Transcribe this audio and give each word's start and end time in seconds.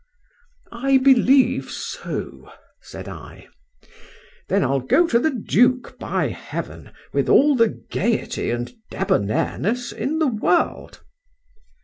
I 0.71 0.97
believe 0.97 1.69
so, 1.69 2.51
said 2.81 3.07
I.—Then 3.07 4.63
I'll 4.63 4.79
go 4.79 5.05
to 5.05 5.19
the 5.19 5.29
Duke, 5.29 5.99
by 5.99 6.29
heaven! 6.29 6.89
with 7.13 7.29
all 7.29 7.55
the 7.55 7.69
gaiety 7.91 8.49
and 8.49 8.73
debonairness 8.89 9.91
in 9.93 10.17
the 10.17 10.25
world. 10.27 11.03